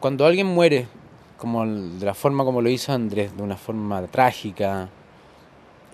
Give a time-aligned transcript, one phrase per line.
[0.00, 0.88] Cuando alguien muere,
[1.38, 4.88] como de la forma como lo hizo Andrés, de una forma trágica,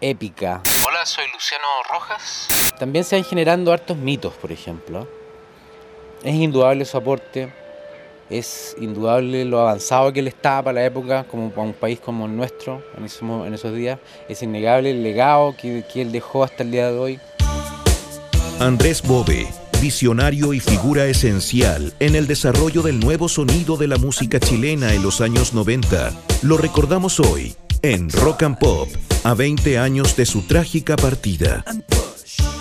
[0.01, 0.61] épica.
[0.85, 2.49] Hola, soy Luciano Rojas.
[2.81, 5.07] También se van generando hartos mitos, por ejemplo.
[6.25, 7.53] Es indudable su aporte,
[8.29, 12.27] es indudable lo avanzado que él estaba para la época, como para un país como
[12.27, 14.01] el nuestro en esos, en esos días.
[14.29, 17.21] Es innegable el legado que, que él dejó hasta el día de hoy.
[18.59, 19.47] Andrés Bove,
[19.83, 25.03] visionario y figura esencial en el desarrollo del nuevo sonido de la música chilena en
[25.03, 26.13] los años 90.
[26.43, 28.89] Lo recordamos hoy en Rock and Pop,
[29.25, 31.65] a 20 años de su trágica partida.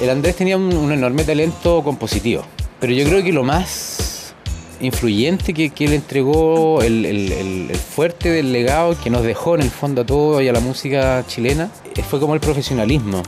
[0.02, 2.44] El Andrés tenía un, enorme talento compositivo,
[2.80, 4.34] pero yo creo que lo más
[4.80, 9.70] influyente que, que él entregó, el, el, fuerte del legado que nos dejó en el
[9.70, 11.70] fondo a todo y a la música chilena,
[12.10, 13.22] fue como el profesionalismo.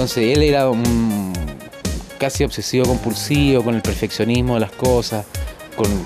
[0.00, 0.66] Entonces él era
[2.16, 5.26] casi obsesivo compulsivo con el perfeccionismo de las cosas,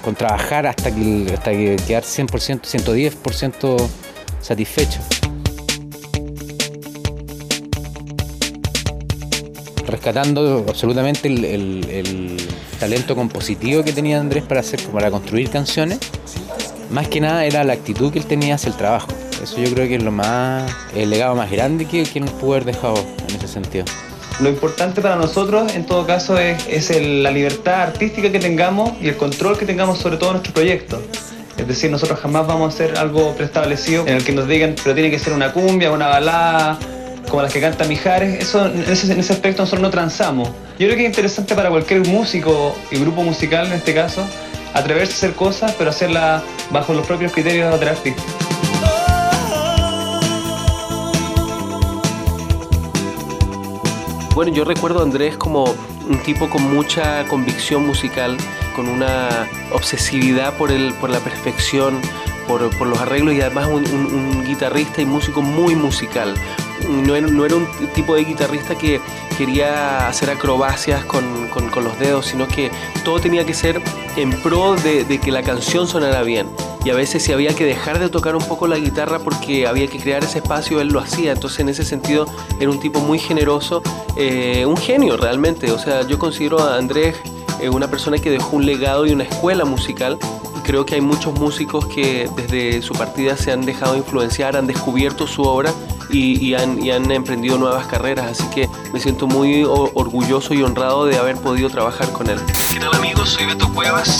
[0.03, 3.89] con, trabajar hasta que, hasta que quedar 100%, 110%
[4.41, 4.99] satisfecho.
[9.87, 12.37] Rescatando absolutamente el,
[12.81, 16.01] talento compositivo que tenía Andrés para hacer, para construir canciones,
[16.91, 19.07] más que nada era la actitud que él tenía hacia el trabajo.
[19.41, 22.55] Eso yo creo que es lo más, el legado más grande que, que nos pudo
[22.55, 22.97] haber dejado
[23.35, 23.85] en ese sentido.
[24.41, 29.17] Lo importante para nosotros, en todo caso, es, la libertad artística que tengamos y el
[29.17, 31.01] control que tengamos sobre todo nuestro proyecto.
[31.57, 34.95] Es decir, nosotros jamás vamos a hacer algo preestablecido en el que nos digan, pero
[34.95, 36.79] tiene que ser una cumbia, una balada,
[37.29, 38.43] como las que canta Mijares.
[38.43, 40.49] Eso, en ese, en ese aspecto nosotros no transamos.
[40.81, 44.27] Yo creo que es interesante para cualquier músico y grupo musical, en este caso,
[44.75, 48.23] atreverse a hacer cosas, pero hacerlas bajo los propios criterios del artista.
[54.35, 58.37] Bueno, yo recuerdo a Andrés como un tipo con mucha convicción musical,
[58.75, 62.01] con una obsesividad por, el, por la perfección,
[62.49, 66.35] por, los arreglos y además un, guitarrista y músico muy musical.
[66.89, 69.01] No era, no era, un tipo de guitarrista que
[69.39, 71.23] quería hacer acrobacias con,
[71.85, 72.73] los dedos, sino que
[73.05, 73.81] todo tenía que ser
[74.17, 76.49] en pro de que la canción sonara bien
[76.85, 79.87] y a veces si había que dejar de tocar un poco la guitarra porque había
[79.87, 81.33] que crear ese espacio, él lo hacía.
[81.33, 82.27] Entonces en ese sentido
[82.61, 83.83] era un tipo muy generoso,
[84.17, 85.73] eh, un genio realmente.
[85.73, 87.17] O sea, yo considero a Andrés
[87.61, 90.19] eh, una persona que dejó un legado y una escuela musical.
[90.59, 94.67] Y creo que hay muchos músicos que desde su partida se han dejado influenciar, han
[94.67, 95.73] descubierto su obra
[96.11, 98.31] y, han, y, han, emprendido nuevas carreras.
[98.33, 102.39] Así que me siento muy orgulloso y honrado de haber podido trabajar con él.
[102.71, 103.31] ¿Qué tal amigos?
[103.31, 104.19] Soy Beto Cuevas.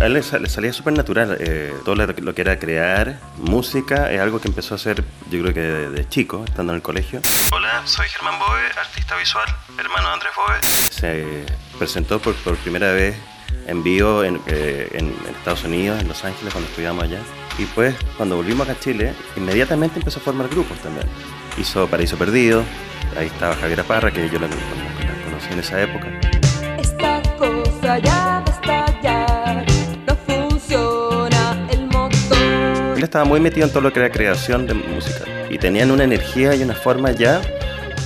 [0.00, 1.36] A él le, salía súper natural.
[1.40, 5.54] Eh, todo lo, que era crear música es algo que empezó a hacer, yo creo
[5.54, 7.20] que de, chico, estando en el colegio.
[7.52, 9.46] Hola, soy Germán Boe, artista visual,
[9.78, 10.62] hermano de Andrés Boe.
[10.90, 11.46] Se
[11.78, 13.14] presentó por, primera vez
[13.66, 17.20] en vivo eh, en, Estados Unidos, en Los Ángeles, cuando estudiamos allá.
[17.58, 21.06] Y pues, cuando volvimos acá a Chile, inmediatamente empezó a formar grupos también.
[21.58, 22.64] Hizo Paraíso Perdido,
[23.18, 26.08] ahí estaba Javier Parra, que yo la, conocí en esa época.
[26.78, 28.29] Esta cosa ya
[33.10, 36.54] estaba muy metido en todo lo que era creación de música y tenían una energía
[36.54, 37.40] y una forma ya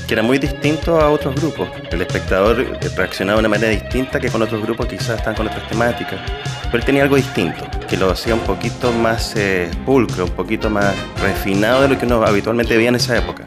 [0.09, 1.69] que era muy distinto a otros grupos.
[1.91, 2.65] El espectador
[2.97, 6.19] reaccionaba de una manera distinta que con otros grupos quizás están con otras temáticas.
[6.65, 10.71] Pero él tenía algo distinto, que lo hacía un poquito más eh, pulcro, un poquito
[10.71, 13.47] más refinado de lo que uno habitualmente veía en esa época.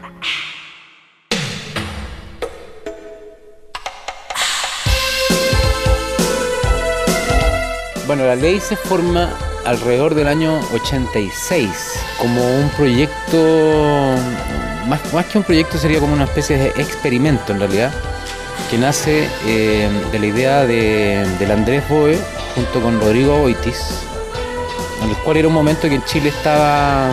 [8.06, 11.70] Bueno, la ley se forma alrededor del año 86
[12.18, 14.14] como un proyecto,
[14.86, 17.92] más, más que un proyecto sería como una especie de experimento en realidad,
[18.70, 22.18] que nace eh, de la idea de, del Andrés Boe
[22.54, 24.00] junto con Rodrigo Oitis,
[25.02, 27.10] en el cual era un momento que en Chile estaba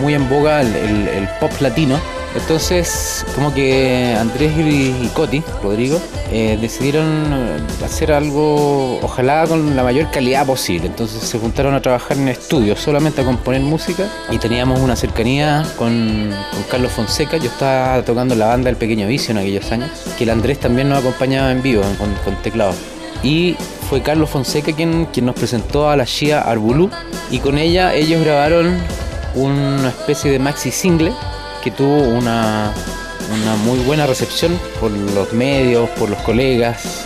[0.00, 2.00] muy en boga el pop latino
[2.34, 9.82] entonces, como que Andrés y, Coti, Rodrigo, eh, decidieron eh, hacer algo, ojalá con la
[9.82, 10.86] mayor calidad posible.
[10.86, 14.04] Entonces se juntaron a trabajar en estudios, solamente a componer música.
[14.30, 16.30] Y teníamos una cercanía con,
[16.70, 17.38] Carlos Fonseca.
[17.38, 20.88] Yo estaba tocando la banda El Pequeño Vicio en aquellos años, que el Andrés también
[20.88, 22.74] nos acompañaba en vivo con, teclado.
[23.22, 23.56] Y
[23.88, 26.90] fue Carlos Fonseca quien, quien nos presentó a la Shia Arbulú.
[27.30, 28.76] Y con ella ellos grabaron
[29.34, 31.12] una especie de maxi single
[31.62, 32.72] que tuvo una,
[33.32, 37.04] una muy buena recepción por los medios, por los colegas.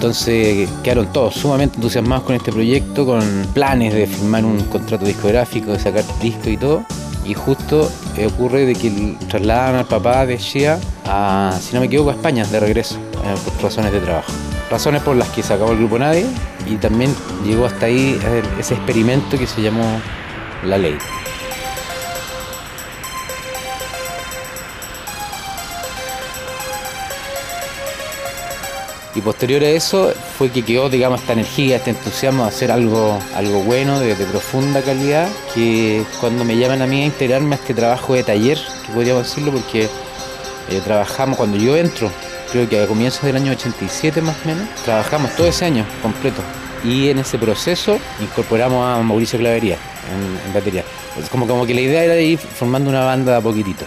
[0.00, 5.72] Entonces quedaron todos sumamente entusiasmados con este proyecto, con planes de firmar un contrato discográfico,
[5.72, 6.84] de sacar disco y todo.
[7.26, 11.86] Y justo eh, ocurre de que trasladan al papá de Shea a, si no me
[11.86, 14.32] equivoco, a España de regreso, eh, por razones de trabajo.
[14.70, 16.24] Razones por las que se acabó el grupo Nadie
[16.64, 17.12] y también
[17.44, 18.20] llegó hasta ahí
[18.58, 20.00] ese experimento que se llamó
[20.64, 20.96] La Ley.
[29.12, 33.18] Y posterior a eso fue que quedó, digamos, esta energía, este entusiasmo de hacer algo,
[33.34, 37.58] algo bueno, de, de profunda calidad, que cuando me llaman a mí a integrarme a
[37.58, 38.56] este trabajo de taller,
[38.86, 39.88] que podríamos decirlo, porque
[40.70, 42.08] eh, trabajamos, cuando yo entro,
[42.50, 46.42] creo que a comienzos del año 87 más o menos, trabajamos todo ese año completo.
[46.84, 49.76] Y en ese proceso incorporamos a Mauricio Clavería
[50.46, 50.84] en, batería.
[51.18, 53.84] Es como, como que la idea era ir formando una banda a poquitito.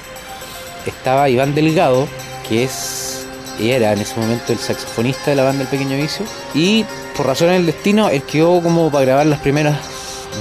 [0.85, 2.07] Estaba Iván Delgado,
[2.47, 3.25] que es
[3.59, 6.25] era en ese momento el saxofonista de la banda El Pequeño Vicio.
[6.53, 9.77] Y por razones del destino, él quedó como para grabar las primeras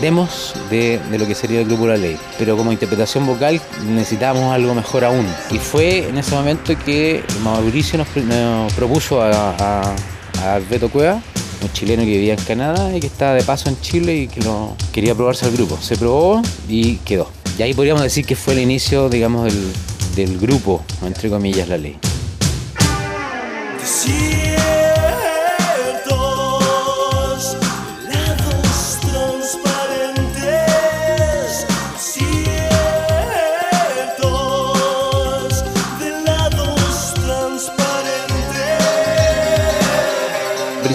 [0.00, 2.16] demos de, de, lo que sería el grupo La Ley.
[2.38, 5.26] Pero como interpretación vocal necesitábamos algo mejor aún.
[5.50, 8.08] Y fue en ese momento que Mauricio nos,
[8.74, 9.94] propuso a, a,
[10.42, 11.20] a Alberto Cueva,
[11.62, 14.40] un chileno que vivía en Canadá y que estaba de paso en Chile y que
[14.40, 15.78] lo, quería probarse al grupo.
[15.80, 17.30] Se probó y quedó.
[17.58, 19.72] Y ahí podríamos decir que fue el inicio, digamos, del,
[20.16, 21.98] del grupo, entre comillas, La Ley.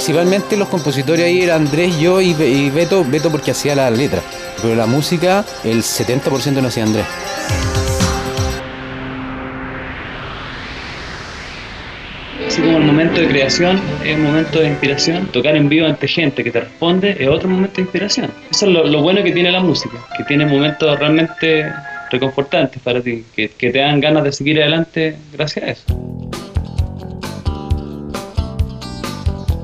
[0.08, 4.22] Principalmente los compositores ahí eran Andrés, yo y, y Beto, Beto porque hacía la letra,
[4.62, 7.06] pero la música el 70% no hacía Andrés.
[12.48, 16.08] Así como el momento de creación es un momento de inspiración, tocar en vivo ante
[16.08, 18.32] gente que te responde es otro momento de inspiración.
[18.50, 21.70] Eso es lo, bueno que tiene la música, que tiene momentos realmente
[22.10, 26.17] reconfortantes para ti, que te dan ganas de seguir adelante gracias a eso.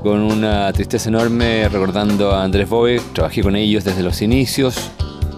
[0.04, 4.90] Con una tristeza enorme recordando a Andrés Boe, trabajé con ellos desde los inicios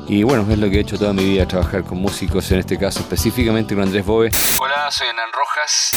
[0.08, 2.76] y bueno, es lo que he hecho toda mi vida, trabajar con músicos, en este
[2.76, 4.28] caso específicamente con Andrés Boe.
[4.60, 5.92] Hola, soy Hernán Rojas.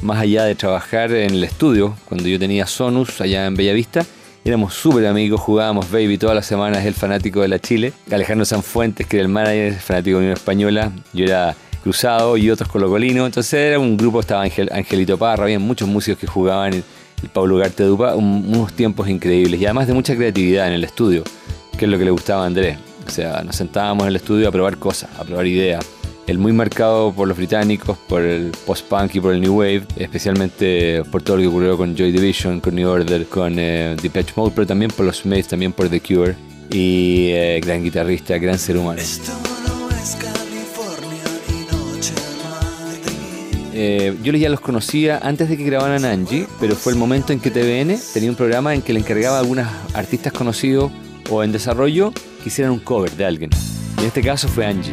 [0.00, 4.06] Más allá de trabajar en el estudio, cuando yo tenía Sonus allá en Bellavista,
[4.44, 7.92] éramos súper amigos, jugábamos baby todas las semanas, el fanático de la Chile.
[8.12, 12.70] Alejandro Sanfuentes, que era el manager, fanático de Unión Española, yo era cruzado y otros
[12.70, 13.26] colocolinos.
[13.26, 16.84] Entonces era un grupo, estaba Angel, Angelito Parra, había muchos músicos que jugaban,
[17.22, 20.84] el, Pablo Ugarte Dupa, un, unos tiempos increíbles y además de mucha creatividad en el
[20.84, 21.24] estudio,
[21.76, 22.78] que es lo que le gustaba a Andrés.
[23.06, 25.84] O sea, nos sentábamos en el estudio a probar cosas, a probar ideas.
[26.26, 31.02] El muy marcado por los británicos, por el post-punk y por el new wave, especialmente
[31.10, 34.52] por todo lo que ocurrió con Joy Division, con New Order, con eh, Depeche Mode,
[34.54, 36.36] pero también por los Smiths, también por The Cure.
[36.70, 39.00] Y eh, gran guitarrista, gran ser humano.
[43.82, 47.40] Eh, yo ya los conocía antes de que grabaran Angie, pero fue el momento en
[47.40, 50.92] que TVN tenía un programa en que le encargaba a algunos artistas conocidos
[51.30, 52.12] o en desarrollo
[52.42, 53.48] que hicieran un cover de alguien.
[53.96, 54.92] Y en este caso fue Angie.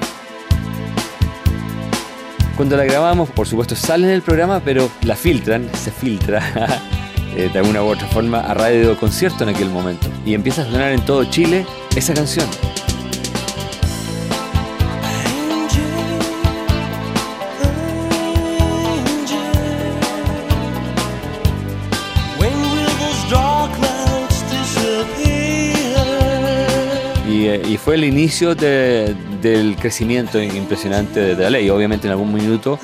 [2.56, 6.42] Cuando la grabamos, por supuesto, sale en el programa, pero la filtran, se filtra
[7.36, 10.08] eh, de alguna u otra forma a radio concierto en aquel momento.
[10.26, 12.48] Y empieza a sonar en todo Chile esa canción.
[27.88, 31.70] Fue el inicio de- del crecimiento impresionante de, la ley.
[31.70, 32.78] Obviamente en algún minuto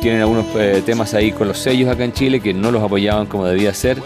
[0.00, 3.26] tienen algunos eh, temas ahí con los sellos acá en Chile que no los apoyaban
[3.26, 4.00] como debía ser.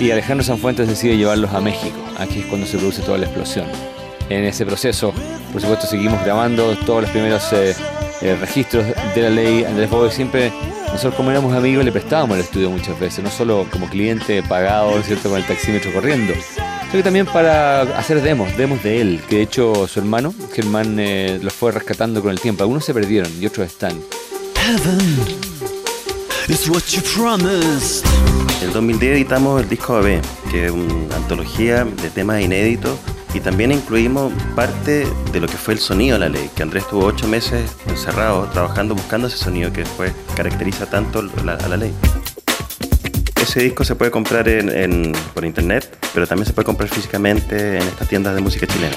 [0.00, 1.98] Y Alejandro Sanfuentes decide llevarlos a México.
[2.18, 3.66] Aquí es cuando se produce toda la explosión.
[4.30, 5.12] En ese proceso,
[5.52, 7.74] por supuesto, seguimos grabando todos los primeros eh,
[8.22, 9.64] eh, registros de la ley.
[9.64, 10.50] Andrés Bogue siempre,
[10.86, 15.02] nosotros como éramos amigos, le prestábamos el estudio muchas veces, no solo como cliente pagado,
[15.02, 15.28] ¿cierto?
[15.28, 16.32] Con el taxímetro corriendo,
[16.90, 20.96] sino que también para hacer demos, demos de él, que de hecho su hermano, Germán,
[20.98, 22.62] eh, los fue rescatando con el tiempo.
[22.62, 23.92] Algunos se perdieron y otros están.
[24.56, 25.18] Heaven
[26.48, 28.04] is what you promised.
[28.60, 32.98] En el 2010 editamos el disco AB, que es una antología de temas inéditos
[33.34, 36.84] y también incluimos parte de lo que fue el sonido de la ley, que Andrés
[36.84, 41.76] estuvo ocho meses encerrado trabajando buscando ese sonido que después caracteriza tanto la- a la
[41.76, 41.92] ley.
[43.48, 47.76] Ese disco se puede comprar en- en- por internet, pero también se puede comprar físicamente
[47.78, 48.94] en estas tiendas de música chilena.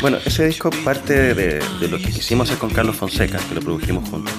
[0.00, 3.60] Bueno, ese disco parte de, de lo que quisimos hacer con Carlos Fonseca, que lo
[3.60, 4.32] produjimos juntos.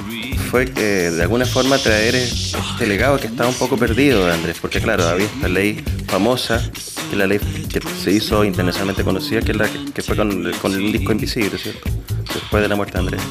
[0.50, 4.58] Fue que de alguna forma traer este legado que estaba un poco perdido de Andrés,
[4.60, 9.42] porque claro, había esta ley famosa, que es la ley que se hizo internacionalmente conocida,
[9.42, 11.90] que es la que, que fue con, con el disco Invisible, ¿cierto?
[12.34, 13.22] Después de la muerte de Andrés.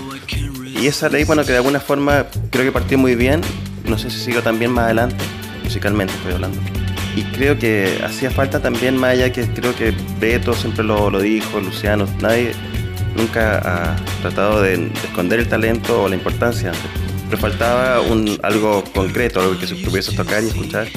[0.81, 3.41] Y esa ley, bueno, que de alguna forma creo que partió muy bien,
[3.85, 5.17] no sé si siguió también más adelante,
[5.63, 6.59] musicalmente estoy hablando.
[7.15, 11.21] Y creo que hacía falta también, más allá que creo que Beto siempre lo, lo
[11.21, 12.53] dijo, Luciano, nadie
[13.17, 16.73] nunca ha tratado de, de esconder el talento o la importancia.
[17.29, 20.89] Pero faltaba un, algo concreto, algo que se pudiese tocar y escuchar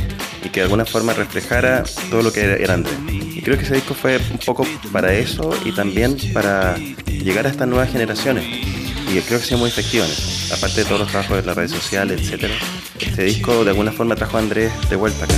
[0.43, 2.95] y que de alguna forma reflejara todo lo que era Andrés.
[3.09, 6.75] Y creo que ese disco fue un poco para eso y también para
[7.25, 8.45] llegar a estas nuevas generaciones.
[8.45, 10.07] Y creo que ha sido muy eso.
[10.53, 12.51] Aparte de todos los trabajos de las redes sociales, etc.
[12.99, 15.33] Este disco de alguna forma trajo a Andrés de vuelta acá.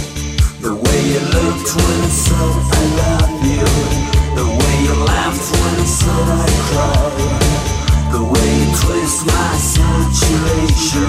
[8.10, 11.04] The way you twist my situation.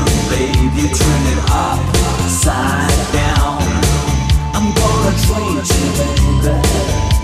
[0.76, 3.62] You turn it upside down.
[4.52, 5.64] I'm gonna treat
[7.12, 7.17] you.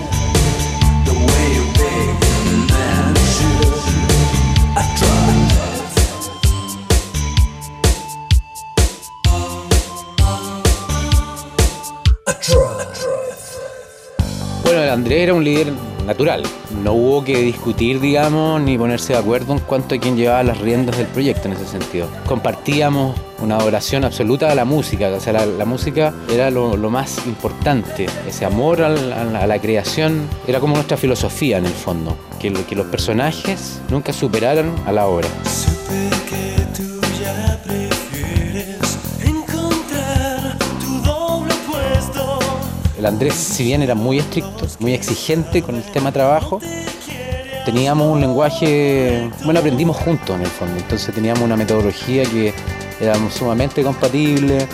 [14.95, 15.73] Andrés era un líder
[16.07, 16.41] natural.
[16.81, 20.57] No hubo que discutir, digamos, ni ponerse de acuerdo en cuanto a quién llevaba las
[20.59, 22.07] riendas del proyecto en ese sentido.
[22.25, 28.05] Compartíamos una adoración absoluta a la música, o sea, la, música era lo, más importante.
[28.25, 32.85] Ese amor a la, creación era como nuestra filosofía en el fondo, que, que los
[32.85, 35.27] personajes nunca superaran a la obra.
[43.05, 46.59] Andrés, si bien era muy estricto, muy exigente con el tema trabajo,
[47.65, 52.53] teníamos un lenguaje, bueno, aprendimos juntos en el fondo, entonces teníamos una metodología que
[52.99, 54.67] éramos sumamente compatibles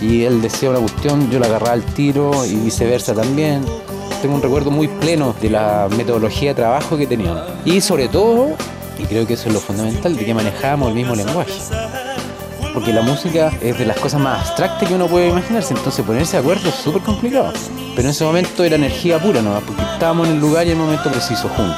[0.00, 3.64] y él decía una cuestión, yo la agarraba al tiro y viceversa también.
[4.22, 7.42] Tengo un recuerdo muy pleno de la metodología de trabajo que teníamos.
[7.64, 8.56] Y sobre todo,
[8.98, 11.52] y creo que eso es lo fundamental, de que manejábamos el mismo lenguaje
[12.76, 16.32] porque la música es de las cosas más abstractas que uno puede imaginarse, entonces ponerse
[16.32, 17.50] de acuerdo es súper complicado.
[17.94, 20.76] Pero en ese momento era energía pura nomás, porque estábamos en el lugar y en
[20.76, 21.74] el momento preciso juntos.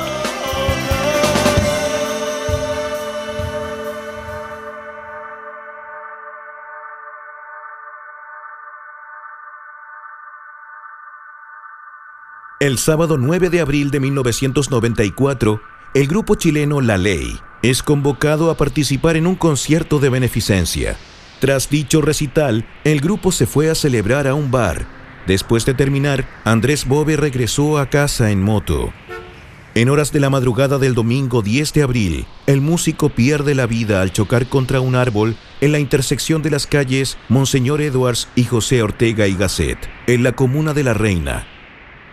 [12.59, 15.61] El sábado 9 de abril de 1994,
[15.99, 20.97] el grupo chileno La Ley es convocado a participar en un concierto de beneficencia.
[21.41, 24.87] Tras dicho recital, el grupo se fue a celebrar a un bar.
[25.27, 28.93] Después de terminar, Andrés Bove regresó a casa en moto.
[29.75, 34.01] En horas de la madrugada del domingo 10 de abril, el músico pierde la vida
[34.01, 38.85] al chocar contra un árbol en la intersección de las calles Monseñor Edwards y José
[38.85, 41.49] Ortega y Gasset, en la comuna de La Reina.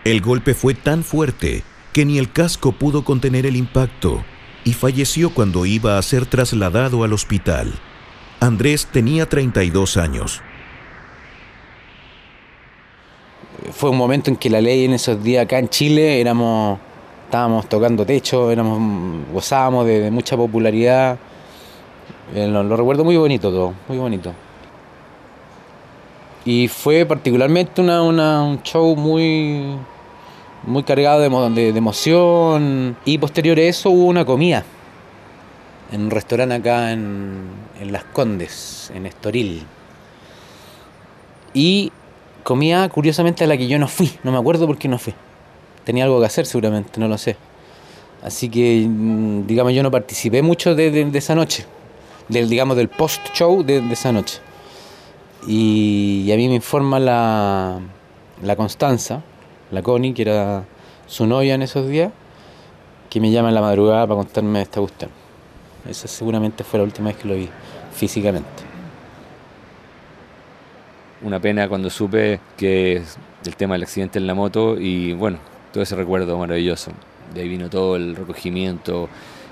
[0.02, 1.62] El golpe fue tan fuerte
[1.96, 4.22] que ni el casco pudo contener el impacto
[4.64, 7.72] y falleció cuando iba a ser trasladado al hospital.
[8.38, 10.42] Andrés tenía 32 años.
[13.72, 16.78] Fue un momento en que la ley en esos días acá en Chile éramos,
[17.24, 18.78] estábamos tocando techo, éramos,
[19.32, 21.18] gozábamos de, mucha popularidad.
[22.34, 24.34] Eh, lo, lo recuerdo muy bonito todo, muy bonito.
[26.44, 29.76] Y fue particularmente una, una- un show muy,
[30.66, 32.96] muy cargado de, de- de emoción.
[33.04, 34.64] Y posterior a eso hubo una comida
[35.92, 37.48] en un restaurante acá en,
[37.90, 39.64] Las Condes, en Estoril.
[41.54, 41.92] Y
[42.42, 45.14] comida curiosamente a la que yo no fui, no me acuerdo por qué no fui.
[45.84, 47.36] Tenía algo que hacer seguramente, no lo sé.
[48.22, 51.64] Así que, mm, digamos, yo no participé mucho de, esa noche,
[52.28, 54.40] del, digamos, del post-show de, esa noche.
[55.46, 57.80] Y, a mí me informa la
[58.56, 59.22] Constanza,
[59.70, 60.64] la Connie, que era
[61.06, 62.12] su novia en esos días,
[63.10, 65.10] que me llama en la madrugada para contarme esta cuestión.
[65.88, 67.48] Esa seguramente fue la última vez que lo vi
[67.92, 68.64] físicamente.
[71.22, 72.96] Una pena cuando supe que
[73.44, 75.38] el tema del accidente en la moto y bueno,
[75.72, 76.92] todo ese recuerdo maravilloso.
[77.34, 79.08] De ahí vino todo el recogimiento,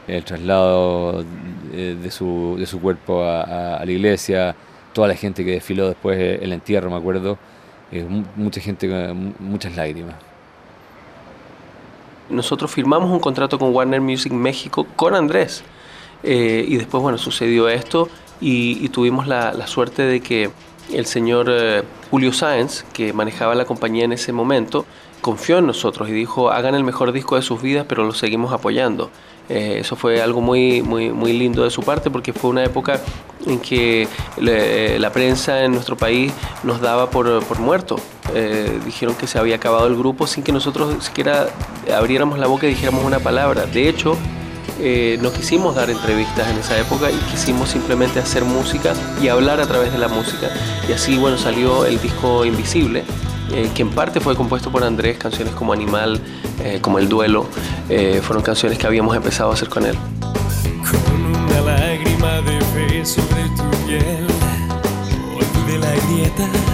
[0.06, 1.24] el traslado
[1.72, 4.54] eh, de su, de su cuerpo a, a- a la iglesia,
[4.92, 7.38] toda la gente que desfiló después eh, el entierro, me acuerdo.
[7.94, 10.16] Eh, mu- mucha gente, con muchas lágrimas.
[12.28, 15.62] Nosotros firmamos un contrato con Warner Music México con Andrés.
[16.24, 18.08] Eh, y después, bueno, sucedió esto
[18.40, 20.50] y, tuvimos la, suerte de que
[20.92, 24.86] el señor eh, Julio Sáenz, que manejaba la compañía en ese momento,
[25.20, 28.52] confió en nosotros y dijo, hagan el mejor disco de sus vidas, pero lo seguimos
[28.52, 29.10] apoyando.
[29.48, 33.00] Eh, eso fue algo muy, muy, muy lindo de su parte porque fue una época
[33.46, 34.08] en que
[34.38, 36.32] le- la prensa en nuestro país
[36.62, 37.96] nos daba por, por muerto.
[38.34, 41.48] Eh, dijeron que se había acabado el grupo sin que nosotros siquiera
[41.94, 43.66] abriéramos la boca y dijéramos una palabra.
[43.66, 44.16] De hecho,
[44.80, 49.60] eh, no quisimos dar entrevistas en esa época y quisimos simplemente hacer música y hablar
[49.60, 50.48] a través de la música.
[50.88, 53.04] Y así, bueno, salió el disco Invisible,
[53.52, 56.20] eh, que en parte fue compuesto por Andrés, canciones como Animal,
[56.62, 57.46] eh, como El Duelo,
[57.88, 59.96] eh, fueron canciones que habíamos empezado a hacer con él.
[61.46, 64.26] Una lágrima de fe sobre tu piel
[65.36, 66.73] Olvidé la grieta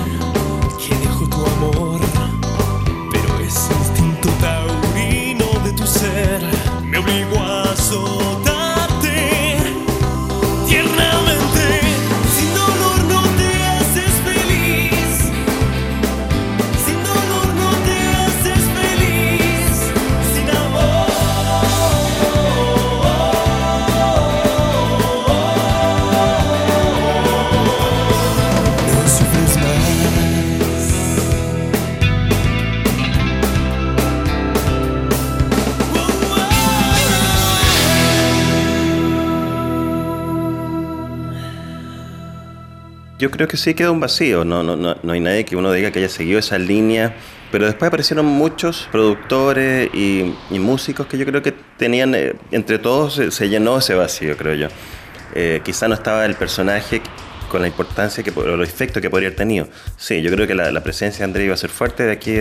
[43.21, 45.71] Yo creo que sí queda un vacío, no, no, no, no hay nadie que uno
[45.73, 47.15] diga que haya seguido esa línea,
[47.53, 52.79] pero después aparecieron muchos productores y, y músicos que yo creo que tenían, eh, entre
[52.79, 54.69] todos se, se llenó ese vacío, creo yo.
[55.35, 57.03] Eh, quizá no estaba el personaje
[57.50, 59.69] con la importancia que, o los efectos que podría haber tenido.
[59.99, 62.37] Sí, yo creo que la, la presencia de André iba a ser fuerte, de aquí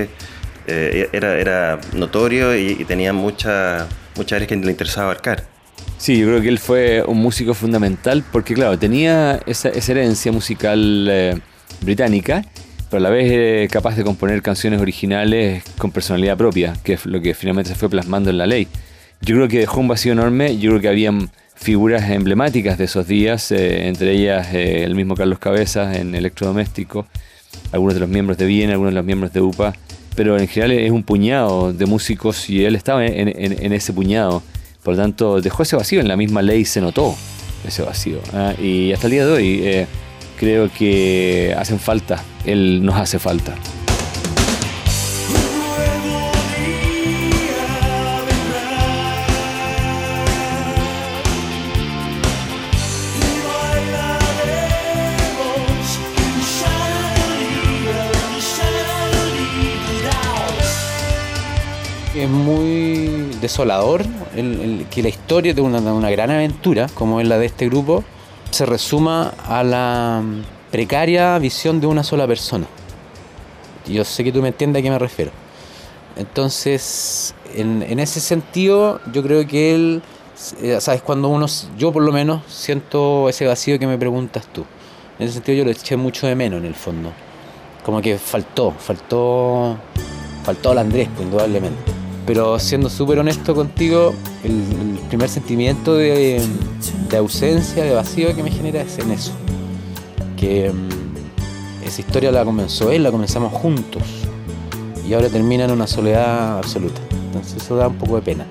[0.65, 5.58] eh, era, era notorio y, y tenía mucha, muchas áreas que le interesaba abarcar.
[5.99, 10.31] Sí, yo creo que él fue un músico fundamental porque, claro, tenía esa, esa herencia
[10.31, 11.35] musical eh,
[11.81, 12.45] británica,
[12.89, 17.05] pero a la vez eh, capaz de componer canciones originales con personalidad propia, que es
[17.05, 18.67] lo que finalmente se fue plasmando en la ley.
[19.21, 23.05] Yo creo que dejó un vacío enorme, yo creo que habían figuras emblemáticas de esos
[23.05, 27.05] días, eh, entre ellas eh, el mismo Carlos Cabezas en Electrodoméstico,
[27.73, 29.73] algunos de los miembros de Viena, algunos de los miembros de UPA,
[30.15, 33.91] pero en general es un puñado de músicos y él estaba en, en- en ese
[33.91, 34.41] puñado.
[34.89, 37.15] Por lo tanto, dejó ese vacío, en la misma ley se notó
[37.63, 38.17] ese vacío.
[38.33, 38.55] ¿ah?
[38.59, 39.87] Y hasta el día de hoy eh,
[40.35, 43.53] creo que hacen falta, él nos hace falta.
[62.15, 62.78] Es muy
[63.49, 64.03] desolador
[64.91, 68.03] que la historia de una, gran aventura, como es la de este grupo,
[68.51, 70.21] se resuma a la
[70.69, 72.67] precaria visión de una sola persona.
[73.87, 75.31] Yo sé que tú me entiendes a qué me refiero.
[76.15, 80.03] Entonces, en, ese sentido, yo creo que él,
[80.61, 84.63] eh, sabes, cuando uno, yo por lo menos, siento ese vacío que me preguntas tú.
[85.17, 87.11] En ese sentido, yo lo eché mucho de menos en el fondo.
[87.83, 89.75] Como que faltó, faltó,
[90.43, 91.98] faltó al Andrés, indudablemente.
[92.29, 94.13] Pero siendo súper honesto contigo,
[94.43, 96.39] el, primer sentimiento de,
[97.09, 99.31] de ausencia, de vacío que me genera es en eso.
[100.37, 104.03] Que mm, esa historia la comenzó él, la comenzamos juntos.
[105.07, 107.01] Y ahora termina en una soledad absoluta.
[107.25, 108.45] Entonces eso da un poco de pena.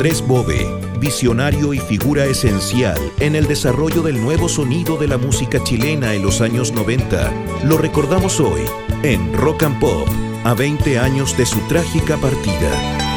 [0.00, 0.66] Andrés Bove,
[0.98, 6.22] visionario y figura esencial en el desarrollo del nuevo sonido de la música chilena en
[6.22, 7.30] los años 90,
[7.64, 8.62] lo recordamos hoy
[9.02, 10.08] en Rock and Pop,
[10.44, 13.09] a 20 años de su trágica partida.